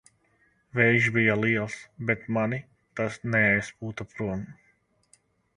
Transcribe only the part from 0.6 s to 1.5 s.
Vējš bija